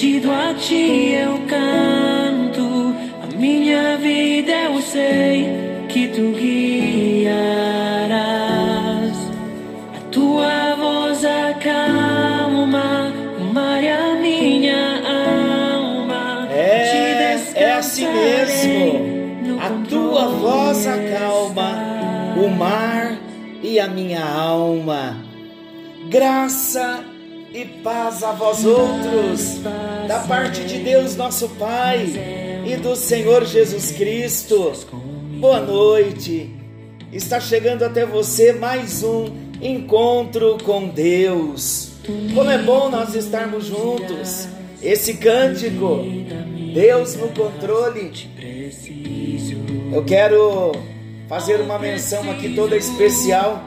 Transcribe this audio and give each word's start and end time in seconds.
rendido 0.00 0.32
a 0.32 0.54
ti 0.54 1.12
eu 1.12 1.38
canto. 1.46 2.94
A 3.22 3.26
minha 3.36 3.98
vida 3.98 4.52
eu 4.52 4.80
sei 4.80 5.46
que 5.88 6.08
tu 6.08 6.32
guiarás. 6.32 7.28
A 9.94 10.00
tua 10.10 10.74
voz 10.76 11.22
acalma 11.24 13.12
o 13.38 13.44
mar 13.52 13.82
e 13.82 13.88
a 13.88 14.14
minha 14.14 15.02
alma. 15.76 16.48
É, 16.50 17.38
é 17.54 17.72
assim 17.72 18.06
mesmo. 18.10 19.60
A 19.60 19.68
tua 19.86 20.28
voz 20.28 20.86
acalma 20.86 21.72
o 22.42 22.48
mar 22.48 23.18
e 23.62 23.78
a 23.78 23.86
minha 23.86 24.24
alma. 24.24 25.18
Graça 26.08 27.04
e 27.52 27.64
paz 27.82 28.22
a 28.22 28.32
vós 28.32 28.64
outros, 28.64 29.58
da 30.10 30.18
parte 30.18 30.64
de 30.64 30.78
Deus 30.78 31.14
nosso 31.14 31.48
Pai 31.50 32.04
e 32.66 32.74
do 32.74 32.96
Senhor 32.96 33.44
Jesus 33.44 33.92
Cristo. 33.92 34.72
Boa 35.38 35.60
noite. 35.60 36.50
Está 37.12 37.38
chegando 37.38 37.84
até 37.84 38.04
você 38.04 38.52
mais 38.52 39.04
um 39.04 39.26
encontro 39.62 40.58
com 40.64 40.88
Deus. 40.88 41.92
Como 42.34 42.50
é 42.50 42.58
bom 42.58 42.90
nós 42.90 43.14
estarmos 43.14 43.66
juntos. 43.66 44.48
Esse 44.82 45.14
cântico, 45.14 46.04
Deus 46.74 47.14
no 47.14 47.28
controle. 47.28 48.10
Eu 49.92 50.04
quero 50.04 50.72
fazer 51.28 51.60
uma 51.60 51.78
menção 51.78 52.28
aqui 52.32 52.52
toda 52.52 52.76
especial 52.76 53.62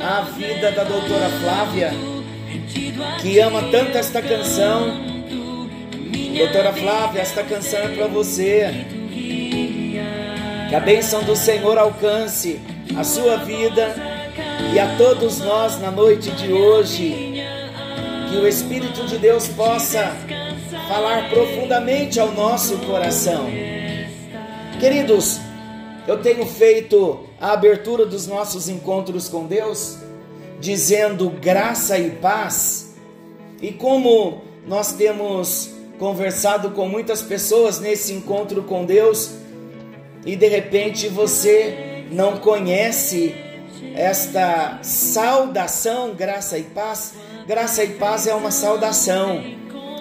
à 0.00 0.22
vida 0.22 0.72
da 0.72 0.84
doutora 0.84 1.28
Flávia, 1.28 1.92
que 3.20 3.38
ama 3.38 3.64
tanto 3.70 3.98
esta 3.98 4.22
canção. 4.22 5.15
Doutora 6.36 6.72
Flávia, 6.72 7.20
esta 7.22 7.42
canção 7.42 7.80
é 7.80 7.88
para 7.88 8.06
você. 8.06 8.86
Que 10.68 10.74
a 10.74 10.80
bênção 10.80 11.22
do 11.22 11.34
Senhor 11.34 11.78
alcance 11.78 12.60
a 12.96 13.04
sua 13.04 13.36
vida 13.36 13.94
e 14.72 14.78
a 14.78 14.96
todos 14.96 15.38
nós 15.38 15.80
na 15.80 15.90
noite 15.90 16.30
de 16.32 16.52
hoje. 16.52 17.42
Que 18.30 18.36
o 18.36 18.46
Espírito 18.46 19.06
de 19.06 19.18
Deus 19.18 19.48
possa 19.48 20.12
falar 20.88 21.28
profundamente 21.30 22.20
ao 22.20 22.32
nosso 22.32 22.78
coração. 22.78 23.46
Queridos, 24.78 25.40
eu 26.06 26.18
tenho 26.22 26.46
feito 26.46 27.26
a 27.40 27.52
abertura 27.52 28.06
dos 28.06 28.26
nossos 28.26 28.68
encontros 28.68 29.28
com 29.28 29.46
Deus 29.46 29.98
dizendo 30.60 31.30
graça 31.30 31.98
e 31.98 32.10
paz. 32.10 32.94
E 33.60 33.72
como 33.72 34.42
nós 34.66 34.92
temos 34.92 35.75
conversado 35.98 36.70
com 36.70 36.88
muitas 36.88 37.22
pessoas 37.22 37.80
nesse 37.80 38.12
encontro 38.12 38.62
com 38.62 38.84
Deus, 38.84 39.32
e 40.24 40.36
de 40.36 40.48
repente 40.48 41.08
você 41.08 42.04
não 42.10 42.38
conhece 42.38 43.34
esta 43.94 44.78
saudação, 44.82 46.14
graça 46.14 46.58
e 46.58 46.64
paz. 46.64 47.14
Graça 47.46 47.84
e 47.84 47.90
paz 47.94 48.26
é 48.26 48.34
uma 48.34 48.50
saudação. 48.50 49.42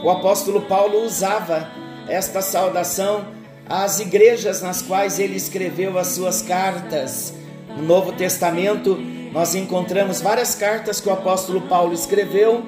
O 0.03 0.09
apóstolo 0.09 0.61
Paulo 0.61 1.03
usava 1.03 1.69
esta 2.07 2.41
saudação 2.41 3.27
às 3.67 3.99
igrejas 3.99 4.61
nas 4.61 4.81
quais 4.81 5.19
ele 5.19 5.35
escreveu 5.35 5.97
as 5.97 6.07
suas 6.07 6.41
cartas. 6.41 7.33
No 7.77 7.83
Novo 7.83 8.11
Testamento, 8.11 8.95
nós 9.31 9.55
encontramos 9.55 10.21
várias 10.21 10.55
cartas 10.55 10.99
que 10.99 11.09
o 11.09 11.13
apóstolo 11.13 11.61
Paulo 11.61 11.93
escreveu, 11.93 12.63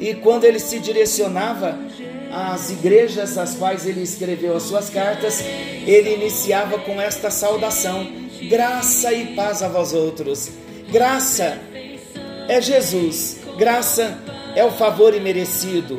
e 0.00 0.14
quando 0.14 0.44
ele 0.44 0.60
se 0.60 0.78
direcionava 0.78 1.76
às 2.38 2.70
igrejas 2.70 3.36
às 3.36 3.54
quais 3.54 3.86
ele 3.86 4.02
escreveu 4.02 4.56
as 4.56 4.64
suas 4.64 4.88
cartas, 4.88 5.40
ele 5.86 6.14
iniciava 6.14 6.78
com 6.78 7.00
esta 7.00 7.30
saudação: 7.30 8.06
graça 8.48 9.12
e 9.12 9.34
paz 9.34 9.62
a 9.62 9.68
vós 9.68 9.92
outros. 9.92 10.50
Graça 10.90 11.58
é 12.48 12.60
Jesus, 12.60 13.40
graça 13.58 14.18
é 14.54 14.64
o 14.64 14.70
favor 14.70 15.14
imerecido, 15.14 15.98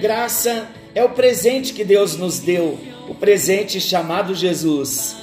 graça 0.00 0.66
é 0.94 1.04
o 1.04 1.10
presente 1.10 1.74
que 1.74 1.84
Deus 1.84 2.16
nos 2.16 2.38
deu, 2.38 2.78
o 3.08 3.14
presente 3.14 3.80
chamado 3.80 4.34
Jesus. 4.34 5.16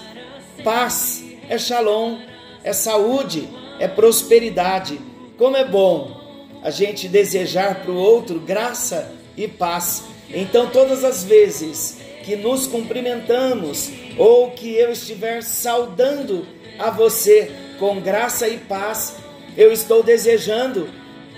Paz 0.64 1.24
é 1.50 1.58
shalom, 1.58 2.20
é 2.64 2.74
saúde, 2.74 3.48
é 3.80 3.88
prosperidade. 3.88 5.00
Como 5.38 5.56
é 5.56 5.66
bom 5.66 6.18
a 6.64 6.70
gente 6.70 7.08
desejar 7.08 7.82
para 7.82 7.92
o 7.92 7.96
outro 7.96 8.40
graça 8.40 9.14
e 9.36 9.48
paz. 9.48 10.04
Então, 10.30 10.70
todas 10.70 11.04
as 11.04 11.24
vezes 11.24 11.98
que 12.24 12.36
nos 12.36 12.68
cumprimentamos 12.68 13.90
ou 14.18 14.52
que 14.52 14.76
eu 14.76 14.92
estiver 14.92 15.42
saudando 15.42 16.46
a 16.78 16.92
você 16.92 17.52
com 17.80 18.02
graça 18.02 18.48
e 18.48 18.58
paz, 18.58 19.16
eu 19.56 19.72
estou 19.72 20.04
desejando 20.04 20.90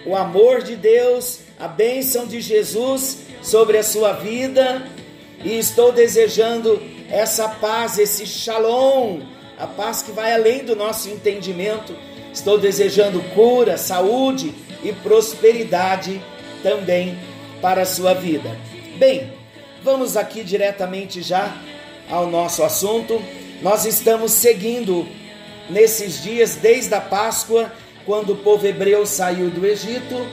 o 0.06 0.16
amor 0.16 0.64
de 0.64 0.76
Deus, 0.76 1.42
a 1.60 1.68
bênção 1.68 2.26
de 2.26 2.42
Jesus 2.42 3.20
sobre 3.42 3.78
a 3.78 3.84
sua 3.84 4.14
vida 4.14 4.86
e 5.44 5.58
estou 5.58 5.92
desejando 5.92 6.82
essa 7.10 7.48
paz, 7.48 7.98
esse 7.98 8.26
shalom, 8.26 9.22
a 9.58 9.68
paz 9.68 10.02
que 10.02 10.12
vai 10.12 10.34
além 10.34 10.64
do 10.64 10.76
nosso 10.76 11.10
entendimento. 11.10 11.96
Estou 12.34 12.58
desejando 12.58 13.22
cura, 13.34 13.78
saúde 13.78 14.54
e 14.84 14.92
prosperidade 14.92 16.22
também 16.64 17.18
para 17.62 17.82
a 17.82 17.86
sua 17.86 18.14
vida. 18.14 18.69
Bem, 19.00 19.32
vamos 19.82 20.18
aqui 20.18 20.44
diretamente 20.44 21.22
já 21.22 21.56
ao 22.10 22.30
nosso 22.30 22.62
assunto. 22.64 23.24
Nós 23.62 23.86
estamos 23.86 24.34
seguindo 24.34 25.08
nesses 25.70 26.22
dias, 26.22 26.56
desde 26.56 26.94
a 26.94 27.00
Páscoa, 27.00 27.72
quando 28.06 28.34
o 28.34 28.36
povo 28.36 28.68
hebreu 28.68 29.06
saiu 29.06 29.50
do 29.50 29.66
Egito. 29.66 30.28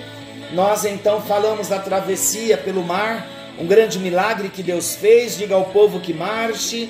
Nós 0.52 0.84
então 0.84 1.22
falamos 1.22 1.68
da 1.68 1.78
travessia 1.78 2.58
pelo 2.58 2.82
mar, 2.82 3.24
um 3.56 3.68
grande 3.68 4.00
milagre 4.00 4.48
que 4.48 4.64
Deus 4.64 4.96
fez, 4.96 5.38
diga 5.38 5.54
ao 5.54 5.66
povo 5.66 6.00
que 6.00 6.12
marche. 6.12 6.88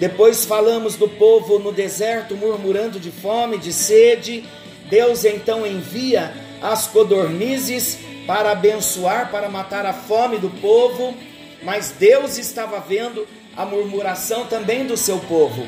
Depois 0.00 0.44
falamos 0.44 0.96
do 0.96 1.06
povo 1.06 1.60
no 1.60 1.70
deserto 1.70 2.34
murmurando 2.34 2.98
de 2.98 3.12
fome, 3.12 3.58
de 3.58 3.72
sede. 3.72 4.42
Deus 4.90 5.24
então 5.24 5.64
envia 5.64 6.34
as 6.60 6.88
codornizes 6.88 7.96
para 8.26 8.52
abençoar, 8.52 9.30
para 9.30 9.48
matar 9.48 9.86
a 9.86 9.92
fome 9.92 10.38
do 10.38 10.50
povo, 10.50 11.14
mas 11.62 11.92
Deus 11.92 12.36
estava 12.36 12.80
vendo 12.80 13.26
a 13.56 13.64
murmuração 13.64 14.46
também 14.46 14.86
do 14.86 14.96
seu 14.96 15.18
povo. 15.20 15.66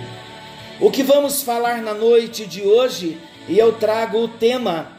O 0.80 0.90
que 0.90 1.02
vamos 1.02 1.42
falar 1.42 1.80
na 1.80 1.94
noite 1.94 2.46
de 2.46 2.62
hoje, 2.62 3.18
e 3.48 3.58
eu 3.58 3.72
trago 3.72 4.18
o 4.18 4.28
tema: 4.28 4.92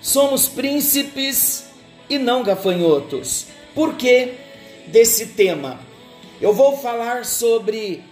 somos 0.00 0.48
príncipes 0.48 1.66
e 2.08 2.18
não 2.18 2.42
gafanhotos. 2.42 3.46
Por 3.74 3.94
que 3.94 4.34
desse 4.86 5.28
tema? 5.28 5.78
Eu 6.40 6.52
vou 6.52 6.76
falar 6.76 7.24
sobre 7.24 8.02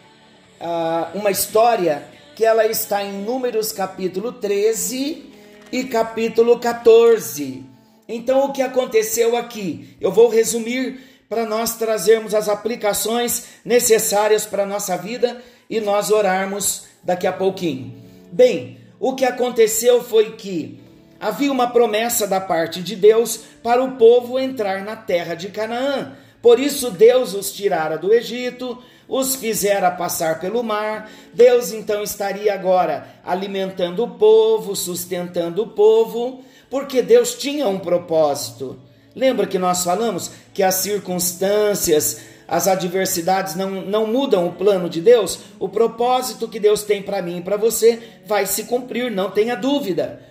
ah, 0.61 1.11
uma 1.15 1.31
história 1.31 2.07
que 2.37 2.45
ela 2.45 2.67
está 2.67 3.05
em 3.05 3.13
Números 3.13 3.73
capítulo 3.73 4.33
13 4.33 5.31
e 5.73 5.85
capítulo 5.85 6.59
14. 6.59 7.70
Então, 8.12 8.45
o 8.45 8.53
que 8.53 8.61
aconteceu 8.61 9.37
aqui? 9.37 9.97
Eu 10.01 10.11
vou 10.11 10.29
resumir 10.29 11.01
para 11.29 11.47
nós 11.47 11.77
trazermos 11.77 12.35
as 12.35 12.49
aplicações 12.49 13.45
necessárias 13.65 14.45
para 14.45 14.65
a 14.65 14.67
nossa 14.67 14.97
vida 14.97 15.41
e 15.69 15.81
nós 15.81 16.11
orarmos 16.11 16.87
daqui 17.05 17.25
a 17.25 17.33
pouquinho. 17.33 17.95
Bem, 18.33 18.79
o 18.99 19.15
que 19.15 19.25
aconteceu 19.25 20.03
foi 20.03 20.33
que 20.33 20.81
havia 21.21 21.53
uma 21.53 21.71
promessa 21.71 22.27
da 22.27 22.41
parte 22.41 22.83
de 22.83 22.97
Deus 22.97 23.43
para 23.62 23.81
o 23.81 23.93
povo 23.93 24.41
entrar 24.41 24.83
na 24.83 24.97
terra 24.97 25.37
de 25.37 25.49
Canaã. 25.49 26.17
Por 26.43 26.59
isso, 26.59 26.91
Deus 26.91 27.33
os 27.33 27.53
tirara 27.53 27.97
do 27.97 28.12
Egito, 28.12 28.77
os 29.07 29.37
fizera 29.37 29.89
passar 29.89 30.41
pelo 30.41 30.65
mar. 30.65 31.09
Deus 31.33 31.73
então 31.73 32.03
estaria 32.03 32.53
agora 32.53 33.07
alimentando 33.25 34.03
o 34.03 34.11
povo, 34.19 34.75
sustentando 34.75 35.62
o 35.62 35.69
povo, 35.69 36.43
porque 36.71 37.03
Deus 37.03 37.35
tinha 37.35 37.69
um 37.69 37.79
propósito. 37.79 38.79
Lembra 39.15 39.47
que 39.47 39.59
nós 39.59 39.83
falamos 39.83 40.31
que 40.55 40.63
as 40.63 40.77
circunstâncias, 40.77 42.21
as 42.47 42.69
adversidades 42.69 43.57
não, 43.57 43.71
não 43.83 44.07
mudam 44.07 44.47
o 44.47 44.53
plano 44.53 44.89
de 44.89 45.01
Deus, 45.01 45.41
o 45.59 45.69
propósito 45.69 46.49
que 46.49 46.61
Deus 46.61 46.85
tem 46.85 47.03
para 47.03 47.21
mim 47.21 47.39
e 47.39 47.43
para 47.43 47.57
você 47.57 47.99
vai 48.25 48.47
se 48.47 48.65
cumprir, 48.65 49.11
não 49.11 49.31
tenha 49.31 49.57
dúvida. 49.57 50.23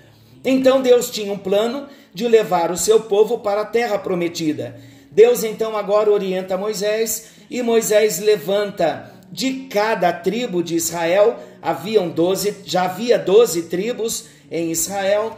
Então 0.44 0.82
Deus 0.82 1.12
tinha 1.12 1.32
um 1.32 1.38
plano 1.38 1.88
de 2.14 2.28
levar 2.28 2.72
o 2.72 2.78
seu 2.78 3.02
povo 3.02 3.40
para 3.40 3.62
a 3.62 3.66
terra 3.66 4.00
prometida. 4.00 4.80
Deus 5.12 5.44
então 5.44 5.76
agora 5.76 6.10
orienta 6.10 6.58
Moisés 6.58 7.32
e 7.50 7.62
Moisés 7.62 8.20
levanta 8.20 9.12
de 9.32 9.68
cada 9.70 10.12
tribo 10.12 10.64
de 10.64 10.76
Israel, 10.76 11.38
haviam 11.62 12.10
12, 12.10 12.62
já 12.66 12.84
havia 12.86 13.18
12 13.18 13.64
tribos 13.64 14.26
em 14.50 14.72
Israel. 14.72 15.38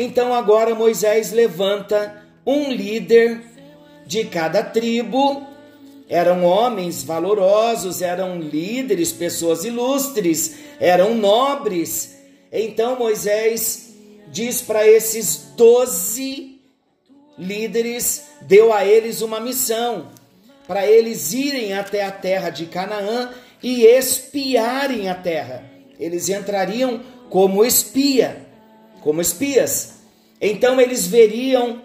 Então 0.00 0.32
agora 0.32 0.76
Moisés 0.76 1.32
levanta 1.32 2.22
um 2.46 2.70
líder 2.70 3.42
de 4.06 4.22
cada 4.24 4.62
tribo. 4.62 5.44
Eram 6.08 6.44
homens 6.44 7.02
valorosos, 7.02 8.00
eram 8.00 8.38
líderes, 8.38 9.10
pessoas 9.10 9.64
ilustres, 9.64 10.54
eram 10.78 11.16
nobres. 11.16 12.16
Então 12.52 12.96
Moisés 12.96 13.92
diz 14.28 14.62
para 14.62 14.86
esses 14.86 15.48
doze 15.56 16.60
líderes, 17.36 18.26
deu 18.42 18.72
a 18.72 18.84
eles 18.84 19.20
uma 19.20 19.40
missão 19.40 20.08
para 20.68 20.86
eles 20.86 21.32
irem 21.32 21.72
até 21.72 22.04
a 22.04 22.12
terra 22.12 22.50
de 22.50 22.66
Canaã 22.66 23.30
e 23.60 23.84
espiarem 23.84 25.08
a 25.08 25.14
terra. 25.14 25.64
Eles 25.98 26.28
entrariam 26.28 27.00
como 27.28 27.64
espia, 27.64 28.47
como 29.00 29.20
espias. 29.20 29.94
Então 30.40 30.80
eles 30.80 31.06
veriam 31.06 31.82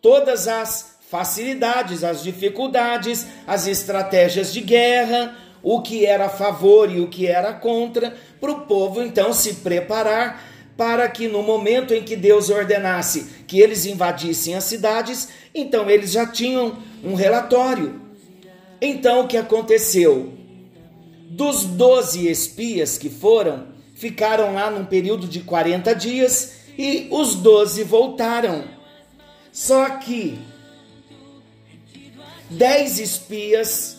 todas 0.00 0.48
as 0.48 0.98
facilidades, 1.08 2.04
as 2.04 2.22
dificuldades, 2.22 3.26
as 3.46 3.66
estratégias 3.66 4.52
de 4.52 4.60
guerra, 4.60 5.36
o 5.62 5.82
que 5.82 6.06
era 6.06 6.26
a 6.26 6.30
favor 6.30 6.90
e 6.90 7.00
o 7.00 7.08
que 7.08 7.26
era 7.26 7.52
contra, 7.52 8.14
para 8.40 8.50
o 8.50 8.60
povo 8.62 9.02
então 9.02 9.32
se 9.32 9.54
preparar 9.54 10.48
para 10.76 11.06
que 11.10 11.28
no 11.28 11.42
momento 11.42 11.92
em 11.92 12.02
que 12.02 12.16
Deus 12.16 12.48
ordenasse 12.48 13.26
que 13.46 13.60
eles 13.60 13.84
invadissem 13.84 14.54
as 14.54 14.64
cidades, 14.64 15.28
então 15.54 15.90
eles 15.90 16.12
já 16.12 16.26
tinham 16.26 16.78
um 17.04 17.14
relatório. 17.14 18.00
Então 18.80 19.20
o 19.20 19.28
que 19.28 19.36
aconteceu? 19.36 20.32
Dos 21.28 21.64
doze 21.64 22.28
espias 22.28 22.96
que 22.96 23.10
foram, 23.10 23.66
ficaram 24.00 24.54
lá 24.54 24.70
num 24.70 24.86
período 24.86 25.28
de 25.28 25.40
40 25.40 25.94
dias 25.94 26.54
e 26.78 27.06
os 27.10 27.34
doze 27.34 27.84
voltaram. 27.84 28.64
Só 29.52 29.90
que 29.98 30.38
dez 32.48 32.98
espias, 32.98 33.98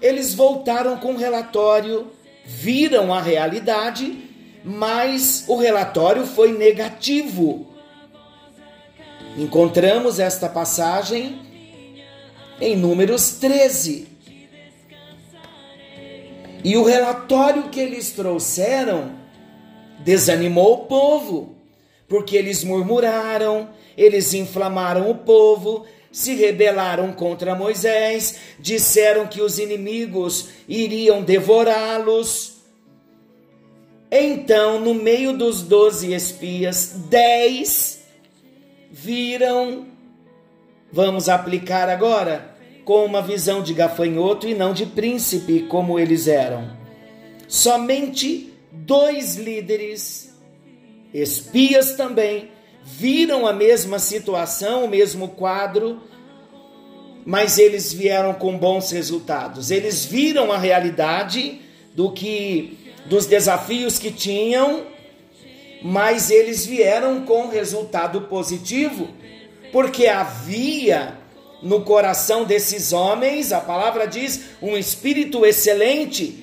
eles 0.00 0.32
voltaram 0.32 0.96
com 0.96 1.16
relatório, 1.16 2.12
viram 2.44 3.12
a 3.12 3.20
realidade, 3.20 4.16
mas 4.64 5.44
o 5.48 5.56
relatório 5.56 6.24
foi 6.24 6.56
negativo. 6.56 7.66
Encontramos 9.36 10.20
esta 10.20 10.48
passagem 10.48 11.40
em 12.60 12.76
Números 12.76 13.30
13. 13.40 14.06
E 16.62 16.76
o 16.76 16.84
relatório 16.84 17.64
que 17.70 17.80
eles 17.80 18.12
trouxeram 18.12 19.20
desanimou 20.04 20.74
o 20.74 20.78
povo, 20.86 21.54
porque 22.08 22.36
eles 22.36 22.62
murmuraram, 22.62 23.70
eles 23.96 24.34
inflamaram 24.34 25.10
o 25.10 25.14
povo, 25.14 25.86
se 26.10 26.34
rebelaram 26.34 27.12
contra 27.12 27.54
Moisés, 27.54 28.36
disseram 28.58 29.26
que 29.26 29.40
os 29.40 29.58
inimigos 29.58 30.48
iriam 30.68 31.22
devorá-los. 31.22 32.52
Então, 34.10 34.78
no 34.78 34.92
meio 34.92 35.32
dos 35.32 35.62
doze 35.62 36.12
espias, 36.12 36.96
dez 37.08 38.02
viram. 38.90 39.86
Vamos 40.92 41.30
aplicar 41.30 41.88
agora 41.88 42.54
com 42.84 43.06
uma 43.06 43.22
visão 43.22 43.62
de 43.62 43.72
gafanhoto 43.72 44.46
e 44.46 44.54
não 44.54 44.74
de 44.74 44.84
príncipe, 44.84 45.62
como 45.62 45.98
eles 45.98 46.28
eram. 46.28 46.76
Somente 47.48 48.51
dois 48.72 49.36
líderes, 49.36 50.34
espias 51.12 51.92
também, 51.92 52.50
viram 52.82 53.46
a 53.46 53.52
mesma 53.52 53.98
situação, 53.98 54.86
o 54.86 54.88
mesmo 54.88 55.28
quadro, 55.28 56.00
mas 57.24 57.58
eles 57.58 57.92
vieram 57.92 58.34
com 58.34 58.58
bons 58.58 58.90
resultados. 58.90 59.70
Eles 59.70 60.04
viram 60.04 60.50
a 60.50 60.58
realidade 60.58 61.60
do 61.94 62.10
que 62.10 62.78
dos 63.06 63.26
desafios 63.26 63.98
que 63.98 64.10
tinham, 64.10 64.86
mas 65.82 66.30
eles 66.30 66.64
vieram 66.64 67.24
com 67.24 67.48
resultado 67.48 68.22
positivo, 68.22 69.08
porque 69.70 70.06
havia 70.06 71.18
no 71.62 71.82
coração 71.82 72.44
desses 72.44 72.92
homens, 72.92 73.52
a 73.52 73.60
palavra 73.60 74.06
diz, 74.06 74.46
um 74.60 74.76
espírito 74.76 75.46
excelente, 75.46 76.41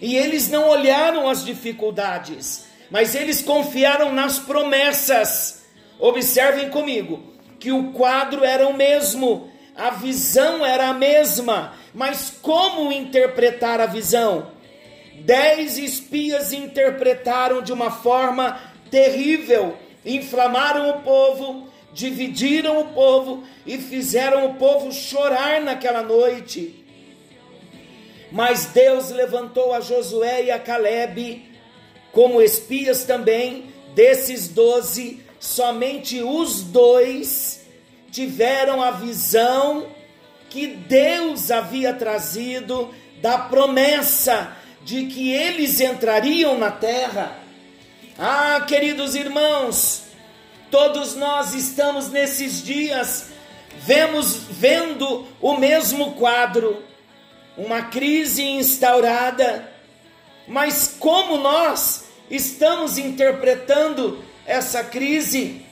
e 0.00 0.16
eles 0.16 0.48
não 0.48 0.68
olharam 0.68 1.28
as 1.28 1.44
dificuldades, 1.44 2.66
mas 2.90 3.14
eles 3.14 3.42
confiaram 3.42 4.12
nas 4.12 4.38
promessas. 4.38 5.64
Observem 5.98 6.68
comigo 6.68 7.22
que 7.58 7.72
o 7.72 7.92
quadro 7.92 8.44
era 8.44 8.68
o 8.68 8.76
mesmo, 8.76 9.50
a 9.74 9.90
visão 9.90 10.64
era 10.64 10.88
a 10.88 10.94
mesma, 10.94 11.74
mas 11.94 12.32
como 12.42 12.92
interpretar 12.92 13.80
a 13.80 13.86
visão? 13.86 14.52
Dez 15.20 15.78
espias 15.78 16.52
interpretaram 16.52 17.62
de 17.62 17.72
uma 17.72 17.90
forma 17.90 18.60
terrível, 18.90 19.76
inflamaram 20.04 20.90
o 20.90 21.00
povo, 21.00 21.68
dividiram 21.92 22.80
o 22.80 22.88
povo 22.88 23.42
e 23.66 23.78
fizeram 23.78 24.46
o 24.46 24.54
povo 24.54 24.92
chorar 24.92 25.60
naquela 25.62 26.02
noite. 26.02 26.85
Mas 28.30 28.66
Deus 28.66 29.10
levantou 29.10 29.72
a 29.72 29.80
Josué 29.80 30.44
e 30.44 30.50
a 30.50 30.58
Caleb 30.58 31.44
como 32.12 32.40
espias 32.40 33.04
também, 33.04 33.66
desses 33.94 34.48
doze, 34.48 35.22
somente 35.38 36.22
os 36.22 36.62
dois 36.62 37.66
tiveram 38.10 38.82
a 38.82 38.90
visão 38.90 39.86
que 40.48 40.66
Deus 40.66 41.50
havia 41.50 41.92
trazido 41.92 42.94
da 43.20 43.36
promessa 43.36 44.56
de 44.82 45.06
que 45.06 45.30
eles 45.30 45.80
entrariam 45.80 46.56
na 46.56 46.70
terra. 46.70 47.38
Ah, 48.18 48.64
queridos 48.66 49.14
irmãos, 49.14 50.06
Todos 50.70 51.14
nós 51.14 51.54
estamos 51.54 52.10
nesses 52.10 52.62
dias 52.62 53.28
vemos 53.78 54.36
vendo 54.50 55.24
o 55.40 55.56
mesmo 55.56 56.14
quadro, 56.14 56.82
uma 57.56 57.82
crise 57.82 58.42
instaurada. 58.42 59.70
Mas 60.46 60.94
como 60.98 61.38
nós 61.38 62.04
estamos 62.30 62.98
interpretando 62.98 64.22
essa 64.46 64.84
crise? 64.84 65.64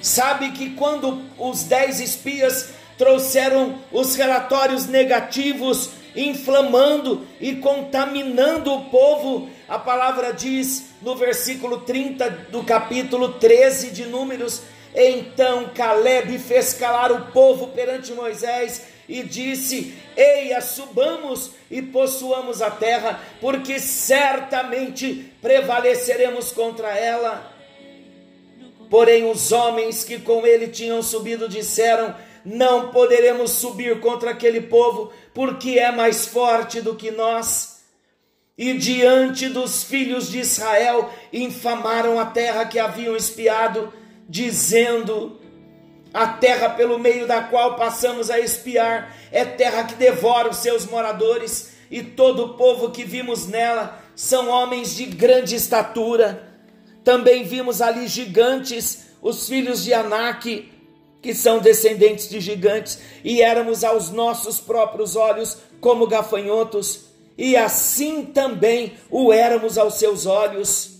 Sabe 0.00 0.52
que 0.52 0.70
quando 0.70 1.22
os 1.38 1.64
dez 1.64 2.00
espias 2.00 2.70
trouxeram 2.96 3.78
os 3.92 4.14
relatórios 4.14 4.86
negativos, 4.86 5.90
inflamando 6.14 7.26
e 7.40 7.56
contaminando 7.56 8.72
o 8.72 8.84
povo, 8.86 9.50
a 9.68 9.78
palavra 9.78 10.32
diz 10.32 10.90
no 11.02 11.14
versículo 11.16 11.80
30 11.80 12.30
do 12.50 12.62
capítulo 12.62 13.34
13 13.34 13.90
de 13.90 14.06
Números: 14.06 14.62
Então 14.94 15.70
Caleb 15.74 16.38
fez 16.38 16.72
calar 16.72 17.12
o 17.12 17.32
povo 17.32 17.68
perante 17.68 18.12
Moisés 18.12 18.95
e 19.08 19.22
disse: 19.22 19.94
Eia, 20.16 20.60
subamos 20.60 21.52
e 21.70 21.80
possuamos 21.82 22.62
a 22.62 22.70
terra, 22.70 23.20
porque 23.40 23.78
certamente 23.78 25.32
prevaleceremos 25.40 26.52
contra 26.52 26.88
ela. 26.96 27.52
Porém, 28.88 29.28
os 29.28 29.50
homens 29.52 30.04
que 30.04 30.18
com 30.18 30.46
ele 30.46 30.68
tinham 30.68 31.02
subido 31.02 31.48
disseram: 31.48 32.14
Não 32.44 32.90
poderemos 32.90 33.52
subir 33.52 34.00
contra 34.00 34.30
aquele 34.30 34.60
povo, 34.60 35.12
porque 35.34 35.78
é 35.78 35.90
mais 35.90 36.26
forte 36.26 36.80
do 36.80 36.94
que 36.94 37.10
nós 37.10 37.76
e 38.58 38.72
diante 38.72 39.48
dos 39.48 39.84
filhos 39.84 40.30
de 40.30 40.38
Israel 40.38 41.10
infamaram 41.30 42.18
a 42.18 42.24
terra 42.24 42.64
que 42.64 42.78
haviam 42.78 43.14
espiado, 43.14 43.92
dizendo: 44.28 45.38
A 46.16 46.28
terra 46.28 46.70
pelo 46.70 46.98
meio 46.98 47.26
da 47.26 47.42
qual 47.42 47.76
passamos 47.76 48.30
a 48.30 48.40
espiar 48.40 49.14
é 49.30 49.44
terra 49.44 49.84
que 49.84 49.96
devora 49.96 50.48
os 50.48 50.56
seus 50.56 50.86
moradores, 50.86 51.72
e 51.90 52.02
todo 52.02 52.42
o 52.42 52.48
povo 52.54 52.90
que 52.90 53.04
vimos 53.04 53.46
nela 53.46 54.02
são 54.14 54.48
homens 54.48 54.96
de 54.96 55.04
grande 55.04 55.54
estatura. 55.54 56.54
Também 57.04 57.44
vimos 57.44 57.82
ali 57.82 58.08
gigantes, 58.08 59.08
os 59.20 59.46
filhos 59.46 59.84
de 59.84 59.92
Anak, 59.92 60.72
que 61.20 61.34
são 61.34 61.58
descendentes 61.58 62.30
de 62.30 62.40
gigantes, 62.40 62.98
e 63.22 63.42
éramos 63.42 63.84
aos 63.84 64.10
nossos 64.10 64.58
próprios 64.58 65.16
olhos 65.16 65.58
como 65.82 66.06
gafanhotos, 66.06 67.08
e 67.36 67.58
assim 67.58 68.24
também 68.24 68.94
o 69.10 69.34
éramos 69.34 69.76
aos 69.76 69.96
seus 69.96 70.24
olhos. 70.24 70.96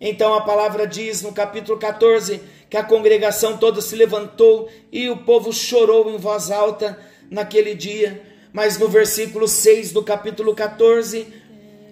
Então 0.00 0.34
a 0.34 0.42
palavra 0.42 0.86
diz 0.86 1.20
no 1.20 1.32
capítulo 1.32 1.80
14 1.80 2.53
que 2.74 2.78
a 2.78 2.82
congregação 2.82 3.56
toda 3.56 3.80
se 3.80 3.94
levantou 3.94 4.68
e 4.90 5.08
o 5.08 5.18
povo 5.18 5.52
chorou 5.52 6.10
em 6.10 6.16
voz 6.16 6.50
alta 6.50 6.98
naquele 7.30 7.72
dia. 7.72 8.20
Mas 8.52 8.76
no 8.76 8.88
versículo 8.88 9.46
6 9.46 9.92
do 9.92 10.02
capítulo 10.02 10.56
14, 10.56 11.24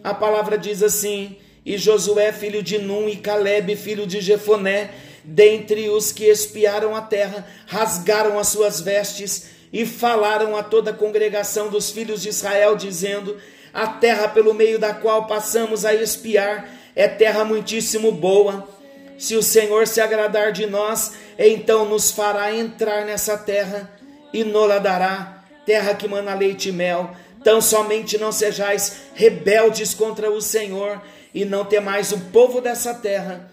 a 0.02 0.12
palavra 0.12 0.58
diz 0.58 0.82
assim: 0.82 1.36
E 1.64 1.78
Josué, 1.78 2.32
filho 2.32 2.64
de 2.64 2.78
Num, 2.78 3.08
e 3.08 3.14
Caleb, 3.14 3.76
filho 3.76 4.04
de 4.04 4.20
Jefoné, 4.20 4.90
dentre 5.22 5.88
os 5.88 6.10
que 6.10 6.24
espiaram 6.24 6.96
a 6.96 7.00
terra, 7.00 7.46
rasgaram 7.68 8.36
as 8.36 8.48
suas 8.48 8.80
vestes 8.80 9.50
e 9.72 9.86
falaram 9.86 10.56
a 10.56 10.64
toda 10.64 10.90
a 10.90 10.94
congregação 10.94 11.70
dos 11.70 11.92
filhos 11.92 12.20
de 12.22 12.30
Israel, 12.30 12.74
dizendo: 12.74 13.36
A 13.72 13.86
terra 13.86 14.26
pelo 14.26 14.52
meio 14.52 14.80
da 14.80 14.92
qual 14.92 15.28
passamos 15.28 15.84
a 15.84 15.94
espiar 15.94 16.68
é 16.96 17.06
terra 17.06 17.44
muitíssimo 17.44 18.10
boa. 18.10 18.81
Se 19.22 19.36
o 19.36 19.42
Senhor 19.42 19.86
se 19.86 20.00
agradar 20.00 20.50
de 20.50 20.66
nós, 20.66 21.12
então 21.38 21.84
nos 21.84 22.10
fará 22.10 22.52
entrar 22.52 23.04
nessa 23.04 23.38
terra 23.38 23.88
e 24.32 24.42
nola 24.42 24.80
dará, 24.80 25.44
terra 25.64 25.94
que 25.94 26.08
mana 26.08 26.34
leite 26.34 26.70
e 26.70 26.72
mel. 26.72 27.14
Tão 27.44 27.60
somente 27.60 28.18
não 28.18 28.32
sejais 28.32 29.02
rebeldes 29.14 29.94
contra 29.94 30.28
o 30.28 30.42
Senhor 30.42 31.00
e 31.32 31.44
não 31.44 31.64
temais 31.64 32.10
o 32.10 32.18
povo 32.32 32.60
dessa 32.60 32.94
terra, 32.94 33.48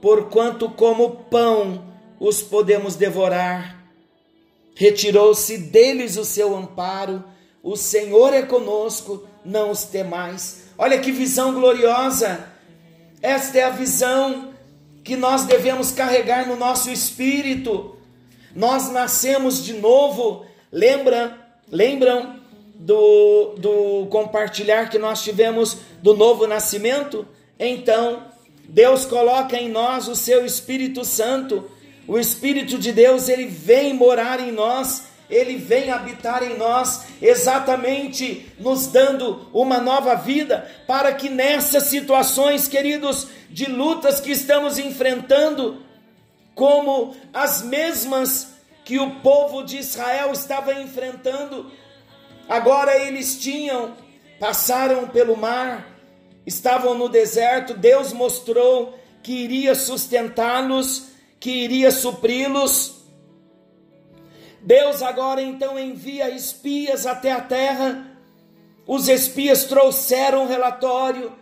porquanto 0.00 0.70
como 0.70 1.26
pão 1.30 1.92
os 2.18 2.40
podemos 2.40 2.96
devorar. 2.96 3.76
Retirou-se 4.74 5.58
deles 5.58 6.16
o 6.16 6.24
seu 6.24 6.56
amparo, 6.56 7.22
o 7.62 7.76
Senhor 7.76 8.32
é 8.32 8.40
conosco, 8.40 9.28
não 9.44 9.70
os 9.70 9.84
temais. 9.84 10.68
Olha 10.78 10.98
que 10.98 11.12
visão 11.12 11.52
gloriosa! 11.52 12.48
Esta 13.20 13.58
é 13.58 13.62
a 13.64 13.70
visão 13.70 14.55
que 15.06 15.14
nós 15.14 15.44
devemos 15.44 15.92
carregar 15.92 16.48
no 16.48 16.56
nosso 16.56 16.90
espírito. 16.90 17.96
Nós 18.52 18.90
nascemos 18.90 19.64
de 19.64 19.74
novo. 19.74 20.44
Lembra, 20.72 21.38
lembram 21.70 22.40
do, 22.74 23.54
do 23.56 24.06
compartilhar 24.10 24.90
que 24.90 24.98
nós 24.98 25.22
tivemos 25.22 25.78
do 26.02 26.16
novo 26.16 26.44
nascimento? 26.48 27.24
Então, 27.56 28.24
Deus 28.68 29.04
coloca 29.04 29.56
em 29.56 29.68
nós 29.68 30.08
o 30.08 30.16
seu 30.16 30.44
Espírito 30.44 31.04
Santo. 31.04 31.70
O 32.08 32.18
Espírito 32.18 32.76
de 32.76 32.90
Deus, 32.90 33.28
ele 33.28 33.46
vem 33.46 33.94
morar 33.94 34.40
em 34.40 34.50
nós 34.50 35.04
ele 35.28 35.56
vem 35.56 35.90
habitar 35.90 36.42
em 36.42 36.56
nós, 36.56 37.06
exatamente 37.20 38.52
nos 38.58 38.86
dando 38.86 39.48
uma 39.52 39.78
nova 39.78 40.14
vida, 40.14 40.70
para 40.86 41.12
que 41.12 41.28
nessas 41.28 41.84
situações, 41.84 42.68
queridos, 42.68 43.28
de 43.50 43.66
lutas 43.70 44.20
que 44.20 44.30
estamos 44.30 44.78
enfrentando, 44.78 45.82
como 46.54 47.16
as 47.34 47.62
mesmas 47.62 48.54
que 48.84 48.98
o 48.98 49.16
povo 49.16 49.64
de 49.64 49.78
Israel 49.78 50.32
estava 50.32 50.72
enfrentando, 50.74 51.72
agora 52.48 52.96
eles 52.96 53.38
tinham, 53.40 53.94
passaram 54.38 55.08
pelo 55.08 55.36
mar, 55.36 55.88
estavam 56.46 56.94
no 56.94 57.08
deserto, 57.08 57.74
Deus 57.74 58.12
mostrou 58.12 58.96
que 59.24 59.32
iria 59.32 59.74
sustentá-los, 59.74 61.08
que 61.40 61.50
iria 61.50 61.90
supri-los 61.90 63.05
Deus 64.66 65.00
agora 65.00 65.40
então 65.40 65.78
envia 65.78 66.28
espias 66.28 67.06
até 67.06 67.30
a 67.30 67.40
terra. 67.40 68.04
Os 68.84 69.08
espias 69.08 69.62
trouxeram 69.62 70.42
um 70.42 70.48
relatório. 70.48 71.32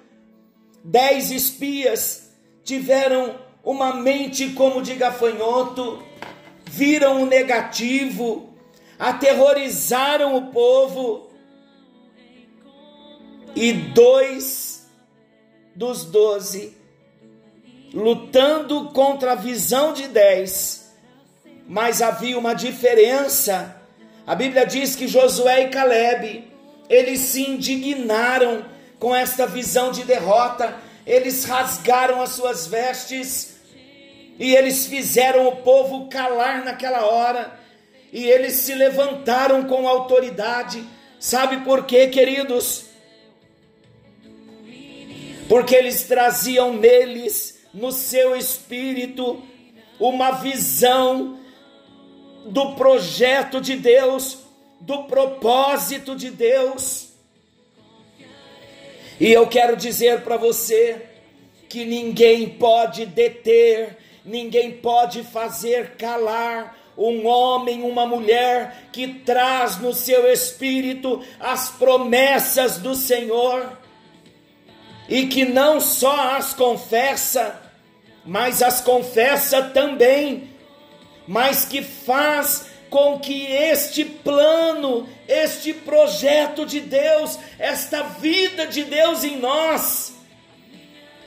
Dez 0.85 1.31
espias 1.31 2.31
tiveram 2.63 3.37
uma 3.65 3.95
mente 3.95 4.51
como 4.51 4.83
de 4.83 4.95
gafanhoto, 4.95 6.03
viram 6.67 7.23
o 7.23 7.27
negativo, 7.27 8.51
aterrorizaram 8.99 10.37
o 10.37 10.53
povo. 10.53 11.31
E 13.57 13.73
dois 13.73 14.87
dos 15.75 16.05
doze, 16.05 16.77
lutando 17.95 18.91
contra 18.91 19.33
a 19.33 19.37
visão 19.37 19.95
de 19.95 20.09
dez, 20.09 20.84
mas 21.67 22.03
havia 22.03 22.39
uma 22.39 22.55
diferença. 22.55 23.77
A 24.27 24.35
Bíblia 24.35 24.67
diz 24.67 24.95
que 24.95 25.09
Josué 25.09 25.65
e 25.65 25.69
Caleb, 25.69 26.51
eles 26.89 27.21
se 27.21 27.43
indignaram 27.43 28.65
com 28.99 29.15
esta 29.15 29.47
visão 29.47 29.91
de 29.91 30.05
derrota, 30.05 30.77
eles 31.07 31.45
rasgaram 31.45 32.23
as 32.23 32.31
suas 32.31 32.67
vestes 32.67 33.55
e 34.39 34.55
eles 34.55 34.87
fizeram 34.87 35.47
o 35.47 35.57
povo 35.57 36.09
calar 36.09 36.65
naquela 36.65 37.05
hora, 37.07 37.59
e 38.13 38.25
eles 38.25 38.55
se 38.55 38.75
levantaram 38.75 39.65
com 39.65 39.89
autoridade. 39.89 40.85
Sabe 41.21 41.59
por 41.59 41.85
quê, 41.85 42.09
queridos? 42.09 42.87
Porque 45.49 45.75
eles 45.75 46.05
traziam 46.05 46.75
neles, 46.75 47.61
no 47.73 47.91
seu 47.93 48.37
espírito, 48.37 49.43
uma 49.99 50.33
visão 50.33 51.39
do 52.45 52.75
projeto 52.75 53.61
de 53.61 53.77
Deus, 53.77 54.39
do 54.81 55.05
propósito 55.05 56.15
de 56.15 56.31
Deus. 56.31 57.09
E 59.19 59.33
eu 59.33 59.47
quero 59.47 59.77
dizer 59.77 60.23
para 60.23 60.37
você 60.37 61.03
que 61.69 61.85
ninguém 61.85 62.49
pode 62.49 63.07
deter, 63.07 63.97
ninguém 64.25 64.73
pode 64.73 65.23
fazer 65.23 65.97
calar 65.97 66.77
um 66.97 67.27
homem, 67.27 67.83
uma 67.83 68.07
mulher 68.07 68.89
que 68.93 69.09
traz 69.09 69.79
no 69.79 69.93
seu 69.93 70.31
espírito 70.33 71.23
as 71.41 71.71
promessas 71.71 72.79
do 72.79 72.95
Senhor 72.95 73.79
e 75.09 75.27
que 75.27 75.45
não 75.45 75.81
só 75.81 76.37
as 76.37 76.55
confessa, 76.55 77.61
mas 78.25 78.63
as 78.63 78.81
confessa 78.81 79.63
também 79.63 80.54
mas 81.27 81.65
que 81.65 81.83
faz 81.83 82.67
com 82.91 83.19
que 83.19 83.47
este 83.47 84.05
plano, 84.05 85.09
este 85.27 85.75
projeto 85.75 86.65
de 86.65 86.81
Deus, 86.81 87.39
esta 87.59 88.03
vida 88.03 88.67
de 88.67 88.85
Deus 88.85 89.25
em 89.25 89.37
nós, 89.39 90.15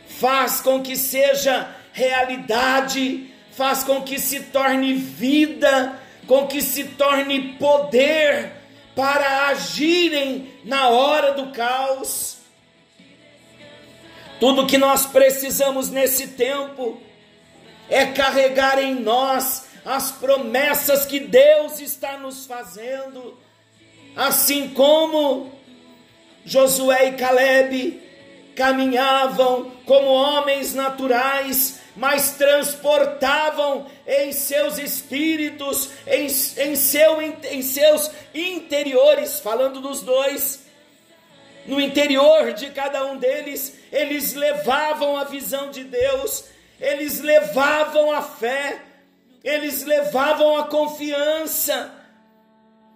faz 0.08 0.62
com 0.62 0.82
que 0.82 0.96
seja 0.96 1.76
realidade, 1.92 3.30
faz 3.52 3.84
com 3.84 4.02
que 4.02 4.20
se 4.20 4.40
torne 4.42 4.94
vida, 4.94 6.00
com 6.26 6.48
que 6.48 6.62
se 6.62 6.86
torne 6.86 7.56
poder 7.56 8.52
para 8.96 9.48
agirem 9.48 10.54
na 10.64 10.90
hora 10.90 11.34
do 11.34 11.52
caos. 11.52 12.38
Tudo 14.40 14.68
que 14.68 14.78
nós 14.78 15.06
precisamos 15.06 15.90
nesse 15.90 16.28
tempo 16.30 17.02
é 17.90 18.06
carregar 18.06 18.82
em 18.82 18.96
nós 18.96 19.67
as 19.86 20.12
promessas 20.12 21.06
que 21.06 21.20
Deus 21.20 21.80
está 21.80 22.18
nos 22.18 22.46
fazendo, 22.46 23.38
assim 24.16 24.70
como 24.70 25.52
Josué 26.46 27.10
e 27.10 27.12
Caleb 27.14 28.02
caminhavam 28.56 29.72
como 29.86 30.08
homens 30.08 30.74
naturais, 30.74 31.80
mas 31.96 32.32
transportavam 32.32 33.88
em 34.08 34.32
seus 34.32 34.78
espíritos, 34.78 35.92
em, 36.08 36.26
em, 36.26 36.76
seu, 36.76 37.22
em 37.22 37.62
seus 37.62 38.12
interiores, 38.34 39.40
falando 39.40 39.82
dos 39.82 40.02
dois, 40.02 40.66
no 41.68 41.82
interior 41.82 42.54
de 42.54 42.70
cada 42.72 43.06
um 43.06 43.18
deles, 43.18 43.78
eles 43.92 44.34
levavam 44.34 45.18
a 45.18 45.26
visão 45.26 45.70
de 45.70 45.84
Deus, 45.84 46.46
eles 46.80 47.20
levavam 47.20 48.12
a 48.12 48.22
fé, 48.22 48.82
eles 49.44 49.84
levavam 49.84 50.58
a 50.58 50.66
confiança, 50.66 51.94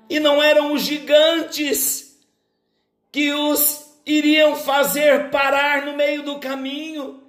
e 0.10 0.20
não 0.20 0.42
eram 0.44 0.74
os 0.74 0.82
gigantes 0.82 2.20
que 3.12 3.32
os 3.34 3.86
iriam 4.06 4.56
fazer 4.56 5.30
parar 5.30 5.86
no 5.86 5.96
meio 5.96 6.24
do 6.24 6.40
caminho, 6.40 7.24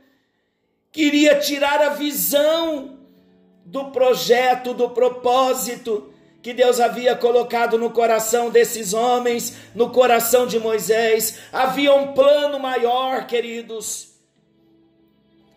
queria 0.90 1.38
tirar 1.38 1.80
a 1.80 1.90
visão 1.90 2.98
do 3.64 3.90
projeto, 3.90 4.74
do 4.74 4.90
propósito 4.90 6.12
que 6.42 6.52
Deus 6.52 6.80
havia 6.80 7.14
colocado 7.14 7.78
no 7.78 7.90
coração 7.90 8.50
desses 8.50 8.92
homens, 8.92 9.56
no 9.74 9.90
coração 9.90 10.44
de 10.46 10.58
Moisés. 10.58 11.38
Havia 11.52 11.94
um 11.94 12.12
plano 12.12 12.58
maior, 12.58 13.28
queridos. 13.28 14.11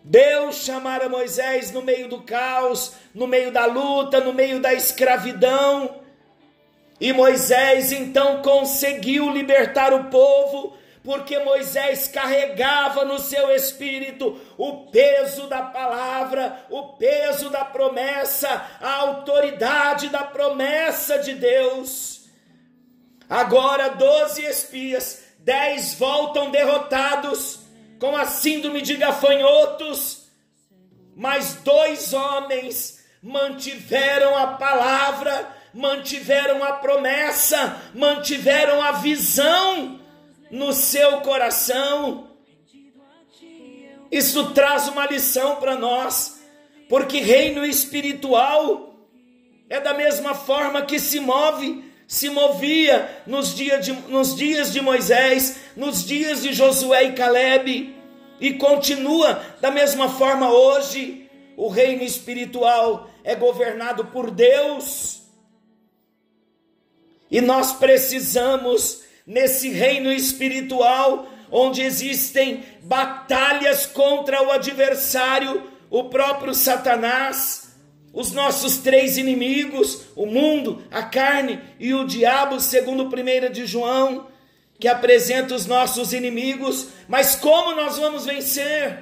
Deus 0.08 0.58
chamara 0.64 1.08
Moisés 1.08 1.72
no 1.72 1.82
meio 1.82 2.06
do 2.06 2.22
caos, 2.22 2.92
no 3.12 3.26
meio 3.26 3.50
da 3.50 3.66
luta, 3.66 4.20
no 4.20 4.32
meio 4.32 4.60
da 4.60 4.72
escravidão. 4.72 5.96
E 7.00 7.12
Moisés 7.12 7.90
então 7.90 8.40
conseguiu 8.40 9.28
libertar 9.32 9.92
o 9.92 10.04
povo, 10.04 10.76
porque 11.02 11.40
Moisés 11.40 12.06
carregava 12.06 13.04
no 13.04 13.18
seu 13.18 13.50
espírito 13.50 14.40
o 14.56 14.86
peso 14.92 15.48
da 15.48 15.62
palavra, 15.62 16.64
o 16.70 16.92
peso 16.92 17.50
da 17.50 17.64
promessa, 17.64 18.48
a 18.80 18.98
autoridade 18.98 20.08
da 20.08 20.22
promessa 20.22 21.18
de 21.18 21.34
Deus. 21.34 22.26
Agora, 23.28 23.88
doze 23.88 24.44
espias, 24.44 25.24
dez 25.40 25.94
voltam 25.94 26.52
derrotados 26.52 27.65
com 27.98 28.16
a 28.16 28.26
síndrome 28.26 28.82
de 28.82 28.96
gafanhotos, 28.96 30.26
mas 31.16 31.54
dois 31.64 32.12
homens 32.12 33.04
mantiveram 33.22 34.36
a 34.36 34.48
palavra, 34.48 35.54
mantiveram 35.72 36.62
a 36.62 36.74
promessa, 36.74 37.90
mantiveram 37.94 38.82
a 38.82 38.92
visão 38.92 40.00
no 40.50 40.72
seu 40.72 41.20
coração. 41.22 42.30
Isso 44.10 44.52
traz 44.52 44.88
uma 44.88 45.06
lição 45.06 45.56
para 45.56 45.74
nós, 45.74 46.40
porque 46.88 47.18
reino 47.20 47.64
espiritual 47.64 48.94
é 49.68 49.80
da 49.80 49.94
mesma 49.94 50.34
forma 50.34 50.82
que 50.82 51.00
se 51.00 51.18
move 51.18 51.84
se 52.06 52.30
movia 52.30 53.22
nos 53.26 53.54
dias, 53.54 53.84
de, 53.84 53.92
nos 53.92 54.36
dias 54.36 54.72
de 54.72 54.80
Moisés, 54.80 55.58
nos 55.76 56.04
dias 56.04 56.42
de 56.42 56.52
Josué 56.52 57.04
e 57.04 57.12
Caleb, 57.12 57.94
e 58.40 58.54
continua 58.54 59.42
da 59.60 59.70
mesma 59.70 60.08
forma 60.08 60.50
hoje. 60.50 61.28
O 61.56 61.68
reino 61.68 62.02
espiritual 62.02 63.10
é 63.24 63.34
governado 63.34 64.06
por 64.06 64.30
Deus. 64.30 65.22
E 67.30 67.40
nós 67.40 67.72
precisamos, 67.72 69.02
nesse 69.26 69.70
reino 69.70 70.12
espiritual, 70.12 71.28
onde 71.50 71.82
existem 71.82 72.64
batalhas 72.82 73.86
contra 73.86 74.42
o 74.42 74.50
adversário, 74.50 75.70
o 75.88 76.04
próprio 76.04 76.54
Satanás, 76.54 77.74
os 78.12 78.32
nossos 78.32 78.78
três 78.78 79.16
inimigos, 79.16 80.06
o 80.14 80.26
mundo, 80.26 80.82
a 80.90 81.02
carne 81.02 81.60
e 81.78 81.94
o 81.94 82.06
diabo, 82.06 82.60
segundo 82.60 83.04
1 83.04 83.52
de 83.52 83.66
João, 83.66 84.26
que 84.78 84.88
apresenta 84.88 85.54
os 85.54 85.66
nossos 85.66 86.12
inimigos, 86.12 86.88
mas 87.08 87.36
como 87.36 87.74
nós 87.74 87.96
vamos 87.98 88.24
vencer? 88.26 88.98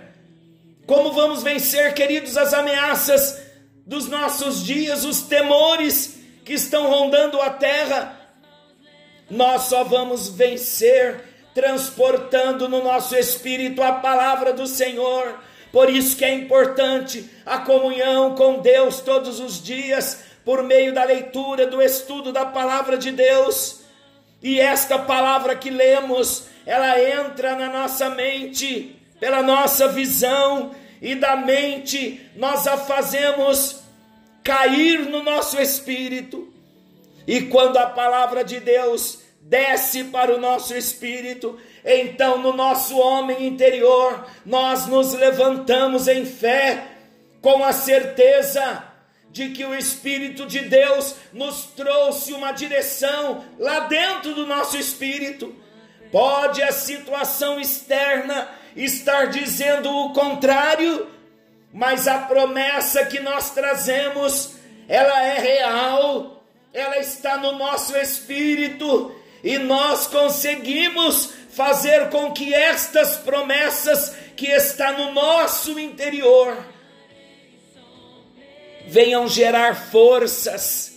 Como 0.87 1.13
vamos 1.13 1.43
vencer, 1.43 1.95
queridos, 1.95 2.37
as 2.37 2.53
ameaças 2.53 3.43
dos 3.87 4.09
nossos 4.09 4.65
dias, 4.65 5.05
os 5.05 5.23
temores 5.23 6.19
que 6.45 6.53
estão 6.53 6.89
rondando 6.89 7.41
a 7.41 7.51
terra? 7.51 8.21
Nós 9.31 9.63
só 9.63 9.83
vamos 9.83 10.29
vencer 10.29 11.25
transportando 11.55 12.69
no 12.69 12.83
nosso 12.83 13.17
espírito 13.17 13.83
a 13.83 13.93
palavra 13.93 14.53
do 14.53 14.67
Senhor 14.67 15.39
por 15.75 15.91
isso 15.91 16.17
que 16.17 16.25
é 16.25 16.33
importante 16.33 17.29
a 17.45 17.59
comunhão 17.59 18.37
com 18.37 18.61
Deus 18.61 19.01
todos 19.01 19.41
os 19.41 19.61
dias, 19.61 20.23
por 20.45 20.63
meio 20.63 20.95
da 20.95 21.03
leitura, 21.03 21.67
do 21.67 21.83
estudo 21.83 22.31
da 22.31 22.47
palavra 22.47 22.97
de 22.97 23.11
Deus. 23.11 23.81
E 24.45 24.61
esta 24.61 24.99
palavra 24.99 25.57
que 25.57 25.71
lemos, 25.71 26.49
ela 26.67 27.01
entra 27.03 27.57
na 27.57 27.71
nossa 27.71 28.11
mente, 28.11 28.95
pela 29.19 29.43
nossa 29.43 29.89
visão, 29.89 30.73
e 31.01 31.15
da 31.15 31.35
mente 31.35 32.31
nós 32.37 32.67
a 32.67 32.77
fazemos 32.77 33.81
cair 34.43 35.07
no 35.09 35.23
nosso 35.23 35.59
espírito. 35.59 36.53
E 37.27 37.41
quando 37.41 37.79
a 37.79 37.87
palavra 37.87 38.45
de 38.45 38.61
Deus 38.61 39.21
desce 39.41 40.05
para 40.05 40.35
o 40.35 40.39
nosso 40.39 40.75
espírito, 40.75 41.59
então 41.83 42.37
no 42.37 42.53
nosso 42.53 42.99
homem 42.99 43.47
interior 43.47 44.27
nós 44.45 44.87
nos 44.87 45.15
levantamos 45.15 46.07
em 46.07 46.27
fé, 46.27 46.89
com 47.41 47.65
a 47.65 47.73
certeza 47.73 48.94
de 49.35 49.49
que 49.49 49.65
o 49.65 49.75
Espírito 49.75 50.47
de 50.47 50.61
Deus 50.61 51.17
nos 51.33 51.65
trouxe 51.65 52.33
uma 52.33 52.53
direção 52.53 53.45
lá 53.59 53.81
dentro 53.81 54.33
do 54.33 54.47
nosso 54.47 54.77
espírito. 54.77 55.53
Pode 56.13 56.63
a 56.63 56.71
situação 56.71 57.59
externa 57.59 58.49
estar 58.77 59.27
dizendo 59.27 59.91
o 59.91 60.13
contrário, 60.13 61.09
mas 61.73 62.07
a 62.07 62.19
promessa 62.19 63.07
que 63.07 63.19
nós 63.19 63.51
trazemos, 63.51 64.55
ela 64.87 65.21
é 65.25 65.41
real, 65.41 66.45
ela 66.73 66.99
está 66.99 67.37
no 67.37 67.59
nosso 67.59 67.97
espírito 67.97 69.13
e 69.43 69.59
nós 69.59 70.07
conseguimos 70.07 71.35
fazer 71.51 72.09
com 72.09 72.31
que 72.31 72.55
estas 72.55 73.17
promessas 73.17 74.15
que 74.37 74.47
está 74.47 74.93
no 74.93 75.11
nosso 75.11 75.77
interior 75.81 76.73
venham 78.87 79.29
gerar 79.29 79.91
forças. 79.91 80.95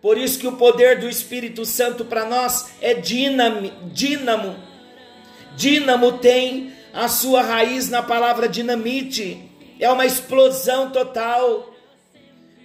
Por 0.00 0.16
isso 0.16 0.38
que 0.38 0.46
o 0.46 0.56
poder 0.56 1.00
do 1.00 1.08
Espírito 1.08 1.64
Santo 1.64 2.04
para 2.04 2.24
nós 2.24 2.70
é 2.80 2.94
dínamo, 2.94 3.72
dínamo. 3.92 4.56
Tem 6.18 6.72
a 6.92 7.08
sua 7.08 7.42
raiz 7.42 7.90
na 7.90 8.02
palavra 8.02 8.48
dinamite. 8.48 9.42
É 9.80 9.90
uma 9.90 10.06
explosão 10.06 10.90
total. 10.90 11.74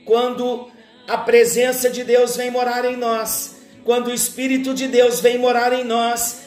Quando 0.05 0.69
a 1.07 1.17
presença 1.17 1.89
de 1.89 2.03
Deus 2.03 2.35
vem 2.35 2.51
morar 2.51 2.85
em 2.85 2.95
nós, 2.95 3.55
quando 3.83 4.07
o 4.07 4.13
Espírito 4.13 4.73
de 4.73 4.87
Deus 4.87 5.19
vem 5.19 5.37
morar 5.37 5.73
em 5.73 5.83
nós, 5.83 6.43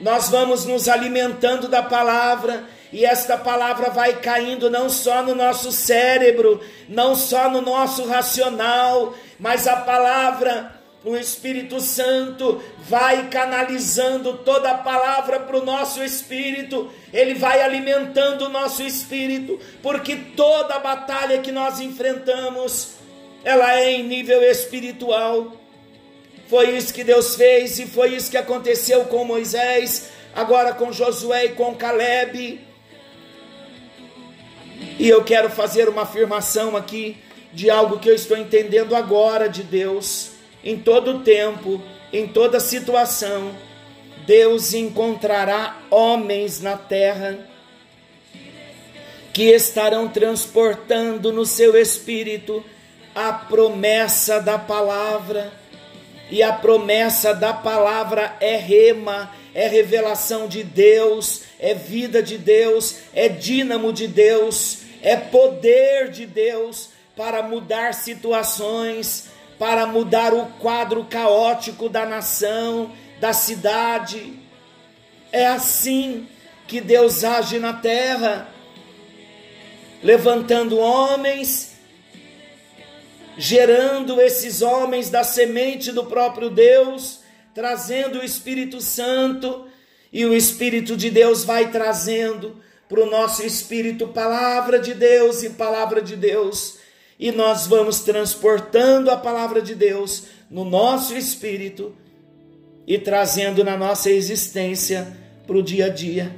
nós 0.00 0.28
vamos 0.28 0.64
nos 0.64 0.88
alimentando 0.88 1.68
da 1.68 1.82
palavra 1.82 2.64
e 2.92 3.04
esta 3.04 3.36
palavra 3.36 3.90
vai 3.90 4.20
caindo 4.20 4.68
não 4.68 4.88
só 4.88 5.22
no 5.22 5.34
nosso 5.34 5.70
cérebro, 5.70 6.60
não 6.88 7.14
só 7.14 7.48
no 7.48 7.60
nosso 7.60 8.06
racional, 8.06 9.14
mas 9.38 9.66
a 9.66 9.76
palavra, 9.76 10.74
o 11.04 11.16
Espírito 11.16 11.80
Santo 11.80 12.60
vai 12.78 13.28
canalizando 13.28 14.38
toda 14.38 14.70
a 14.70 14.78
palavra 14.78 15.40
para 15.40 15.56
o 15.56 15.64
nosso 15.64 16.02
espírito, 16.02 16.90
ele 17.12 17.34
vai 17.34 17.62
alimentando 17.62 18.46
o 18.46 18.48
nosso 18.50 18.82
espírito, 18.82 19.58
porque 19.82 20.16
toda 20.36 20.74
a 20.74 20.80
batalha 20.80 21.38
que 21.38 21.52
nós 21.52 21.80
enfrentamos, 21.80 22.94
ela 23.44 23.78
é 23.78 23.92
em 23.92 24.02
nível 24.02 24.42
espiritual. 24.42 25.52
Foi 26.48 26.76
isso 26.76 26.92
que 26.92 27.04
Deus 27.04 27.36
fez 27.36 27.78
e 27.78 27.86
foi 27.86 28.16
isso 28.16 28.30
que 28.30 28.36
aconteceu 28.36 29.04
com 29.04 29.24
Moisés, 29.24 30.10
agora 30.34 30.74
com 30.74 30.92
Josué 30.92 31.44
e 31.44 31.48
com 31.50 31.76
Caleb. 31.76 32.69
E 35.00 35.08
eu 35.08 35.24
quero 35.24 35.48
fazer 35.48 35.88
uma 35.88 36.02
afirmação 36.02 36.76
aqui 36.76 37.16
de 37.54 37.70
algo 37.70 37.98
que 37.98 38.06
eu 38.06 38.14
estou 38.14 38.36
entendendo 38.36 38.94
agora 38.94 39.48
de 39.48 39.62
Deus, 39.62 40.32
em 40.62 40.76
todo 40.76 41.20
tempo, 41.20 41.82
em 42.12 42.26
toda 42.26 42.60
situação. 42.60 43.50
Deus 44.26 44.74
encontrará 44.74 45.78
homens 45.90 46.60
na 46.60 46.76
terra 46.76 47.38
que 49.32 49.44
estarão 49.44 50.06
transportando 50.06 51.32
no 51.32 51.46
seu 51.46 51.74
espírito 51.80 52.62
a 53.14 53.32
promessa 53.32 54.38
da 54.38 54.58
palavra 54.58 55.50
e 56.30 56.42
a 56.42 56.52
promessa 56.52 57.32
da 57.32 57.54
palavra 57.54 58.36
é 58.38 58.56
rema, 58.56 59.32
é 59.54 59.66
revelação 59.66 60.46
de 60.46 60.62
Deus, 60.62 61.40
é 61.58 61.72
vida 61.72 62.22
de 62.22 62.36
Deus, 62.36 62.96
é 63.14 63.30
dínamo 63.30 63.94
de 63.94 64.06
Deus, 64.06 64.79
é 65.02 65.16
poder 65.16 66.10
de 66.10 66.26
Deus 66.26 66.90
para 67.16 67.42
mudar 67.42 67.94
situações, 67.94 69.28
para 69.58 69.86
mudar 69.86 70.32
o 70.32 70.46
quadro 70.58 71.04
caótico 71.04 71.88
da 71.88 72.06
nação, 72.06 72.92
da 73.20 73.32
cidade. 73.32 74.32
É 75.32 75.46
assim 75.46 76.28
que 76.66 76.80
Deus 76.80 77.24
age 77.24 77.58
na 77.58 77.72
terra, 77.72 78.48
levantando 80.02 80.78
homens 80.78 81.70
gerando 83.40 84.20
esses 84.20 84.60
homens 84.60 85.08
da 85.08 85.24
semente 85.24 85.92
do 85.92 86.04
próprio 86.04 86.50
Deus, 86.50 87.20
trazendo 87.54 88.18
o 88.18 88.24
Espírito 88.24 88.82
Santo, 88.82 89.66
e 90.12 90.26
o 90.26 90.34
Espírito 90.34 90.94
de 90.94 91.08
Deus 91.08 91.42
vai 91.42 91.70
trazendo 91.70 92.60
para 92.90 93.00
o 93.00 93.08
nosso 93.08 93.42
espírito 93.42 94.08
palavra 94.08 94.78
de 94.78 94.92
Deus 94.92 95.42
e 95.42 95.48
palavra 95.48 96.02
de 96.02 96.14
Deus, 96.14 96.76
e 97.18 97.32
nós 97.32 97.66
vamos 97.66 98.00
transportando 98.00 99.10
a 99.10 99.16
palavra 99.16 99.62
de 99.62 99.74
Deus 99.74 100.24
no 100.50 100.66
nosso 100.66 101.16
espírito 101.16 101.94
e 102.86 102.98
trazendo 102.98 103.64
na 103.64 103.78
nossa 103.78 104.10
existência 104.10 105.16
para 105.46 105.56
o 105.56 105.62
dia 105.62 105.86
a 105.86 105.88
dia. 105.88 106.36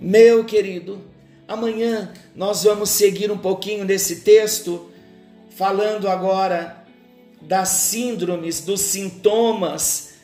Meu 0.00 0.44
querido, 0.44 1.04
Amanhã 1.48 2.12
nós 2.34 2.64
vamos 2.64 2.90
seguir 2.90 3.30
um 3.30 3.38
pouquinho 3.38 3.84
nesse 3.84 4.22
texto, 4.22 4.90
falando 5.50 6.08
agora 6.08 6.84
das 7.40 7.68
síndromes, 7.68 8.62
dos 8.62 8.80
sintomas 8.80 10.14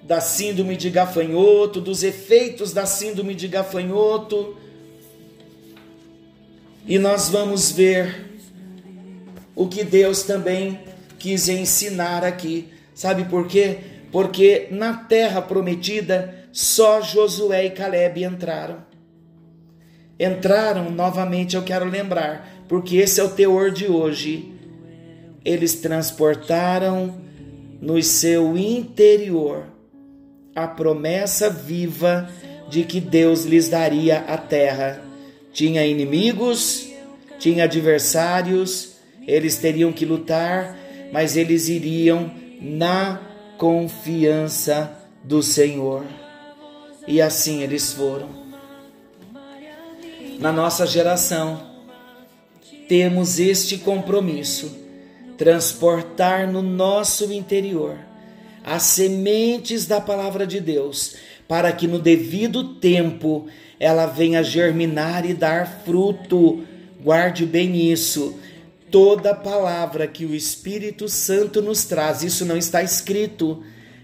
da 0.00 0.20
síndrome 0.20 0.76
de 0.76 0.88
gafanhoto, 0.88 1.80
dos 1.80 2.04
efeitos 2.04 2.72
da 2.72 2.86
síndrome 2.86 3.34
de 3.34 3.48
gafanhoto. 3.48 4.56
E 6.86 6.98
nós 6.98 7.28
vamos 7.28 7.70
ver 7.70 8.40
o 9.54 9.68
que 9.68 9.84
Deus 9.84 10.22
também 10.22 10.80
quis 11.18 11.48
ensinar 11.48 12.24
aqui. 12.24 12.68
Sabe 12.94 13.24
por 13.24 13.46
quê? 13.46 13.78
Porque 14.10 14.68
na 14.70 14.94
terra 14.94 15.40
prometida 15.40 16.46
só 16.52 17.00
Josué 17.00 17.66
e 17.66 17.70
Caleb 17.70 18.24
entraram. 18.24 18.78
Entraram 20.18 20.90
novamente, 20.90 21.56
eu 21.56 21.62
quero 21.62 21.84
lembrar, 21.84 22.64
porque 22.68 22.96
esse 22.96 23.20
é 23.20 23.24
o 23.24 23.30
teor 23.30 23.70
de 23.70 23.86
hoje. 23.86 24.52
Eles 25.44 25.74
transportaram 25.76 27.20
no 27.80 28.02
seu 28.02 28.56
interior 28.58 29.64
a 30.54 30.66
promessa 30.66 31.48
viva 31.48 32.28
de 32.68 32.84
que 32.84 33.00
Deus 33.00 33.44
lhes 33.44 33.68
daria 33.68 34.18
a 34.20 34.36
terra. 34.36 35.09
Tinha 35.52 35.84
inimigos, 35.86 36.88
tinha 37.38 37.64
adversários, 37.64 38.96
eles 39.26 39.56
teriam 39.56 39.92
que 39.92 40.04
lutar, 40.04 40.78
mas 41.12 41.36
eles 41.36 41.68
iriam 41.68 42.30
na 42.60 43.20
confiança 43.58 44.96
do 45.24 45.42
Senhor. 45.42 46.04
E 47.06 47.20
assim 47.20 47.62
eles 47.62 47.92
foram. 47.92 48.28
Na 50.38 50.52
nossa 50.52 50.86
geração, 50.86 51.60
temos 52.88 53.38
este 53.38 53.78
compromisso: 53.78 54.76
transportar 55.36 56.50
no 56.50 56.62
nosso 56.62 57.32
interior 57.32 57.98
as 58.64 58.82
sementes 58.82 59.86
da 59.86 60.00
palavra 60.00 60.46
de 60.46 60.60
Deus, 60.60 61.16
para 61.48 61.72
que 61.72 61.86
no 61.86 61.98
devido 61.98 62.74
tempo 62.74 63.46
ela 63.80 64.04
venha 64.04 64.44
germinar 64.44 65.24
e 65.24 65.32
dar 65.32 65.82
fruto. 65.84 66.62
Guarde 67.02 67.46
bem 67.46 67.90
isso. 67.90 68.38
Toda 68.90 69.34
palavra 69.34 70.06
que 70.06 70.26
o 70.26 70.34
Espírito 70.34 71.08
Santo 71.08 71.62
nos 71.62 71.84
traz, 71.84 72.22
isso 72.22 72.44
não 72.44 72.58
está 72.58 72.82
escrito, 72.82 73.62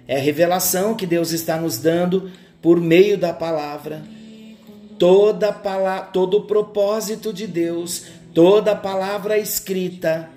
é 0.09 0.19
revelação 0.19 0.95
que 0.95 1.05
Deus 1.05 1.33
está 1.33 1.59
nos 1.61 1.77
dando 1.79 2.31
por 2.63 2.81
meio 2.81 3.19
da 3.19 3.35
palavra. 3.35 4.03
Toda 4.99 5.53
palavra, 5.53 6.07
todo 6.07 6.39
o 6.39 6.47
propósito 6.47 7.33
de 7.33 7.47
Deus, 7.47 8.05
toda 8.33 8.75
palavra 8.75 9.37
escrita, 9.37 10.31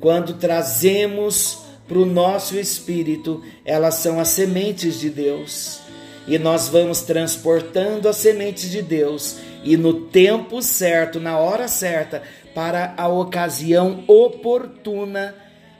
quando 0.00 0.34
trazemos 0.34 1.58
para 1.86 1.98
o 1.98 2.06
nosso 2.06 2.56
espírito, 2.56 3.42
elas 3.64 3.96
são 3.96 4.18
as 4.18 4.28
sementes 4.28 4.98
de 4.98 5.10
Deus. 5.10 5.87
E 6.28 6.38
nós 6.38 6.68
vamos 6.68 7.00
transportando 7.00 8.08
as 8.08 8.16
sementes 8.16 8.70
de 8.70 8.82
Deus, 8.82 9.38
e 9.64 9.76
no 9.76 10.02
tempo 10.08 10.60
certo, 10.60 11.18
na 11.18 11.38
hora 11.38 11.66
certa, 11.66 12.22
para 12.54 12.94
a 12.98 13.08
ocasião 13.08 14.04
oportuna, 14.06 15.34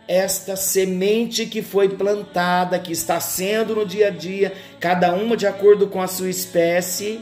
esta 0.08 0.56
semente 0.56 1.44
que 1.44 1.60
foi 1.60 1.90
plantada, 1.90 2.78
que 2.78 2.92
está 2.92 3.20
sendo 3.20 3.74
no 3.74 3.84
dia 3.84 4.08
a 4.08 4.10
dia, 4.10 4.54
cada 4.80 5.12
uma 5.12 5.36
de 5.36 5.46
acordo 5.46 5.86
com 5.86 6.00
a 6.00 6.06
sua 6.06 6.30
espécie, 6.30 7.20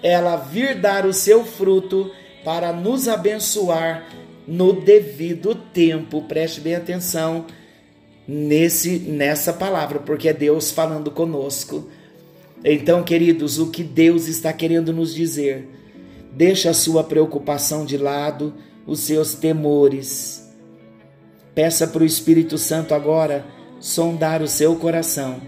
ela 0.00 0.36
vir 0.36 0.76
dar 0.76 1.06
o 1.06 1.12
seu 1.12 1.44
fruto 1.44 2.08
para 2.44 2.72
nos 2.72 3.08
abençoar 3.08 4.06
no 4.46 4.72
devido 4.72 5.56
tempo. 5.56 6.22
Preste 6.22 6.60
bem 6.60 6.76
atenção 6.76 7.46
nesse 8.28 8.98
nessa 9.00 9.52
palavra, 9.52 9.98
porque 9.98 10.28
é 10.28 10.32
Deus 10.32 10.70
falando 10.70 11.10
conosco. 11.10 11.90
Então, 12.64 13.02
queridos, 13.02 13.58
o 13.58 13.70
que 13.70 13.82
Deus 13.82 14.26
está 14.26 14.50
querendo 14.52 14.92
nos 14.92 15.14
dizer? 15.14 15.68
Deixa 16.32 16.70
a 16.70 16.74
sua 16.74 17.04
preocupação 17.04 17.84
de 17.84 17.98
lado, 17.98 18.54
os 18.86 19.00
seus 19.00 19.34
temores. 19.34 20.50
Peça 21.54 21.86
para 21.86 22.02
o 22.02 22.06
Espírito 22.06 22.56
Santo 22.56 22.94
agora 22.94 23.44
sondar 23.78 24.42
o 24.42 24.48
seu 24.48 24.76
coração 24.76 25.40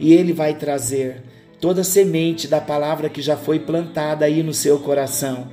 e 0.00 0.12
ele 0.12 0.32
vai 0.32 0.54
trazer 0.54 1.22
toda 1.60 1.82
a 1.82 1.84
semente 1.84 2.48
da 2.48 2.60
palavra 2.60 3.08
que 3.08 3.22
já 3.22 3.36
foi 3.36 3.58
plantada 3.58 4.24
aí 4.24 4.42
no 4.42 4.54
seu 4.54 4.78
coração. 4.78 5.48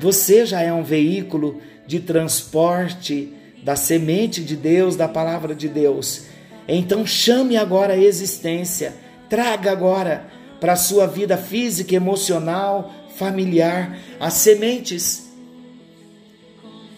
Você 0.00 0.46
já 0.46 0.62
é 0.62 0.72
um 0.72 0.82
veículo 0.82 1.60
de 1.86 2.00
transporte 2.00 3.32
da 3.62 3.74
semente 3.74 4.42
de 4.42 4.56
Deus, 4.56 4.94
da 4.94 5.08
palavra 5.08 5.54
de 5.54 5.68
Deus. 5.68 6.26
Então 6.66 7.04
chame 7.04 7.56
agora 7.56 7.94
a 7.94 7.98
existência, 7.98 8.94
traga 9.28 9.70
agora 9.70 10.26
para 10.60 10.72
a 10.72 10.76
sua 10.76 11.06
vida 11.06 11.36
física, 11.36 11.94
emocional, 11.94 12.92
familiar, 13.16 13.98
as 14.18 14.34
sementes 14.34 15.28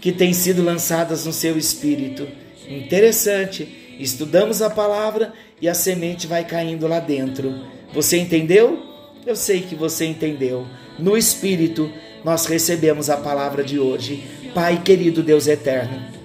que 0.01 0.13
têm 0.13 0.33
sido 0.33 0.63
lançadas 0.63 1.27
no 1.27 1.33
seu 1.33 1.59
espírito. 1.59 2.27
Interessante, 2.69 3.97
estudamos 3.99 4.63
a 4.63 4.71
palavra 4.71 5.33
e 5.61 5.69
a 5.69 5.75
semente 5.75 6.27
vai 6.27 6.45
caindo 6.45 6.87
lá 6.87 7.01
dentro. 7.01 7.65
Você 7.93 8.19
entendeu? 8.19 8.83
Eu 9.27 9.37
sei 9.37 9.61
que 9.61 9.75
você 9.75 10.07
entendeu. 10.07 10.67
No 10.99 11.17
espírito, 11.17 11.93
nós 12.25 12.47
recebemos 12.47 13.11
a 13.11 13.17
palavra 13.17 13.63
de 13.63 13.79
hoje. 13.79 14.25
Pai 14.55 14.81
querido 14.83 15.23
Deus 15.23 15.47
eterno 15.47 16.21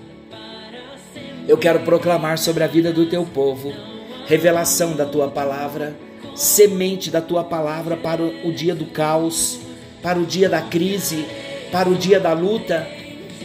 eu 1.48 1.58
quero 1.58 1.82
proclamar 1.82 2.38
sobre 2.38 2.64
a 2.64 2.68
vida 2.68 2.92
do 2.92 3.06
teu 3.06 3.24
povo 3.26 3.72
revelação 4.26 4.94
da 4.94 5.06
tua 5.06 5.30
palavra, 5.30 5.96
semente 6.36 7.10
da 7.10 7.22
tua 7.22 7.44
palavra 7.44 7.96
para 7.96 8.22
o 8.22 8.52
dia 8.52 8.76
do 8.76 8.86
caos, 8.86 9.60
para 10.02 10.20
o 10.20 10.26
dia 10.26 10.50
da 10.50 10.62
crise, 10.62 11.26
para 11.72 11.90
o 11.90 11.96
dia 11.96 12.20
da 12.20 12.34
luta, 12.34 12.88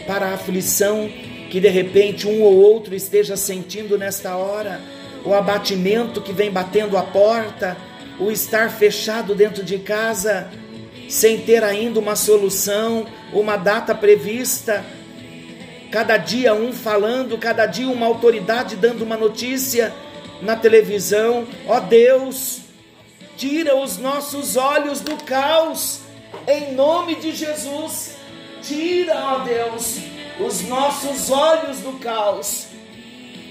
para 0.05 0.27
a 0.27 0.33
aflição 0.33 1.09
que 1.49 1.59
de 1.59 1.69
repente 1.69 2.27
um 2.27 2.41
ou 2.41 2.61
outro 2.61 2.95
esteja 2.95 3.35
sentindo 3.35 3.97
nesta 3.97 4.35
hora, 4.37 4.79
o 5.25 5.33
abatimento 5.33 6.21
que 6.21 6.31
vem 6.31 6.49
batendo 6.49 6.97
a 6.97 7.03
porta, 7.03 7.77
o 8.19 8.31
estar 8.31 8.69
fechado 8.71 9.35
dentro 9.35 9.63
de 9.63 9.77
casa, 9.77 10.49
sem 11.09 11.39
ter 11.39 11.63
ainda 11.63 11.99
uma 11.99 12.15
solução, 12.15 13.05
uma 13.33 13.57
data 13.57 13.93
prevista 13.93 14.83
cada 15.91 16.15
dia 16.15 16.55
um 16.55 16.71
falando, 16.71 17.37
cada 17.37 17.65
dia 17.65 17.89
uma 17.89 18.05
autoridade 18.05 18.77
dando 18.77 19.03
uma 19.03 19.17
notícia 19.17 19.93
na 20.41 20.55
televisão. 20.55 21.47
Ó 21.67 21.79
Deus, 21.79 22.61
tira 23.37 23.75
os 23.75 23.97
nossos 23.97 24.55
olhos 24.57 24.99
do 24.99 25.15
caos, 25.23 26.01
em 26.47 26.73
nome 26.73 27.15
de 27.15 27.31
Jesus. 27.31 28.15
Tira, 28.61 29.15
ó 29.15 29.39
Deus, 29.39 29.97
os 30.39 30.61
nossos 30.61 31.29
olhos 31.29 31.79
do 31.79 31.93
caos 31.99 32.67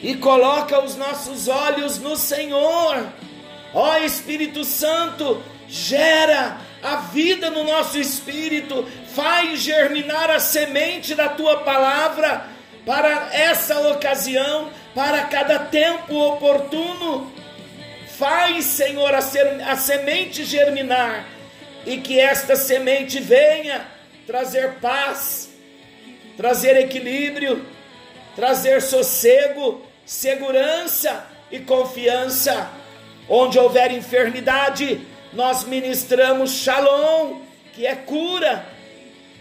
e 0.03 0.15
coloca 0.15 0.83
os 0.83 0.97
nossos 0.97 1.49
olhos 1.49 1.99
no 1.99 2.17
Senhor. 2.17 3.07
Ó 3.75 3.97
Espírito 3.99 4.65
Santo, 4.65 5.43
gera 5.69 6.59
a 6.83 6.97
vida 6.97 7.51
no 7.51 7.63
nosso 7.63 7.99
espírito, 7.99 8.87
faz 9.15 9.61
germinar 9.61 10.31
a 10.31 10.41
semente 10.41 11.15
da 11.15 11.29
tua 11.29 11.59
palavra 11.59 12.47
para 12.87 13.29
essa 13.33 13.79
ocasião, 13.89 14.71
para 14.95 15.25
cada 15.25 15.59
tempo 15.59 16.15
oportuno. 16.15 17.33
Faz, 18.19 18.65
Senhor, 18.67 19.15
a, 19.15 19.23
ser, 19.23 19.47
a 19.63 19.77
semente 19.77 20.45
germinar 20.45 21.27
e 21.87 21.99
que 21.99 22.21
esta 22.21 22.57
semente 22.57 23.19
venha 23.19 23.87
trazer 24.27 24.75
paz, 24.75 25.51
trazer 26.37 26.77
equilíbrio, 26.77 27.65
trazer 28.37 28.83
sossego, 28.83 29.83
segurança 30.05 31.27
e 31.51 31.59
confiança. 31.61 32.71
Onde 33.29 33.59
houver 33.59 33.93
enfermidade, 33.93 35.01
nós 35.33 35.65
ministramos 35.65 36.51
shalom, 36.51 37.41
que 37.73 37.87
é 37.87 37.95
cura, 37.95 38.67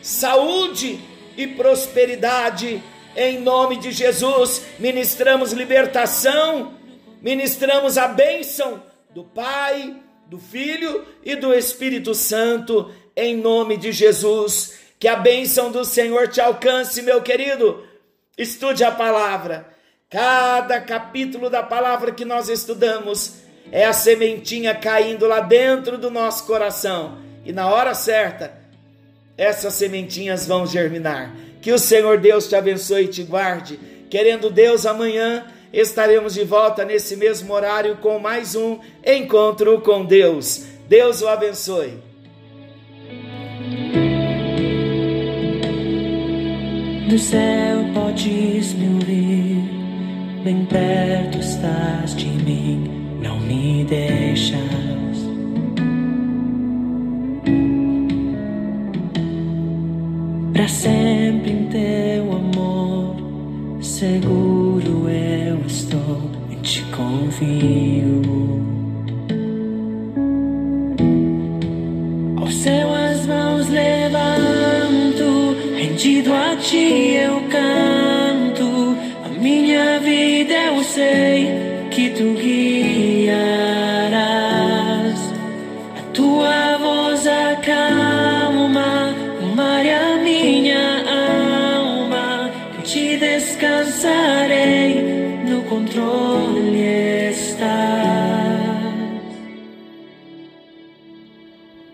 saúde 0.02 1.00
e 1.36 1.48
prosperidade. 1.48 2.82
Em 3.16 3.40
nome 3.40 3.78
de 3.78 3.92
Jesus, 3.92 4.64
ministramos 4.78 5.52
libertação, 5.52 6.74
ministramos 7.22 7.98
a 7.98 8.08
bênção 8.08 8.84
do 9.10 9.24
Pai, 9.24 9.96
do 10.28 10.38
Filho 10.38 11.06
e 11.24 11.36
do 11.36 11.54
Espírito 11.54 12.14
Santo, 12.14 12.92
em 13.16 13.36
nome 13.36 13.78
de 13.78 13.92
Jesus. 13.92 14.78
Que 15.00 15.08
a 15.08 15.16
bênção 15.16 15.72
do 15.72 15.84
Senhor 15.84 16.28
te 16.28 16.40
alcance, 16.40 17.02
meu 17.02 17.22
querido. 17.22 17.84
Estude 18.38 18.84
a 18.84 18.92
palavra. 18.92 19.68
Cada 20.10 20.80
capítulo 20.80 21.50
da 21.50 21.64
palavra 21.64 22.12
que 22.12 22.26
nós 22.26 22.48
estudamos 22.48 23.36
é 23.72 23.86
a 23.86 23.94
sementinha 23.94 24.74
caindo 24.76 25.28
lá 25.28 25.40
dentro 25.40 25.98
do 25.98 26.12
nosso 26.12 26.46
coração. 26.46 27.18
E 27.46 27.52
na 27.52 27.68
hora 27.68 27.96
certa, 27.96 28.54
essas 29.38 29.74
sementinhas 29.74 30.46
vão 30.46 30.66
germinar. 30.68 31.34
Que 31.62 31.72
o 31.72 31.80
Senhor 31.80 32.18
Deus 32.18 32.48
te 32.48 32.56
abençoe 32.56 33.06
e 33.06 33.08
te 33.08 33.24
guarde. 33.24 33.80
Querendo 34.10 34.50
Deus, 34.50 34.86
amanhã 34.86 35.46
estaremos 35.72 36.34
de 36.34 36.44
volta 36.44 36.84
nesse 36.84 37.16
mesmo 37.16 37.54
horário 37.54 37.98
com 37.98 38.20
mais 38.20 38.56
um 38.56 38.80
encontro 39.06 39.82
com 39.82 40.06
Deus. 40.06 40.66
Deus 40.88 41.22
o 41.22 41.28
abençoe. 41.28 42.10
Do 47.10 47.18
céu 47.18 47.86
podes 47.94 48.74
me 48.74 48.88
ouvir, 48.94 50.44
bem 50.44 50.64
perto 50.66 51.40
estás 51.40 52.16
de 52.16 52.28
mim, 52.28 53.18
não 53.20 53.40
me 53.40 53.84
deixas. 53.84 55.09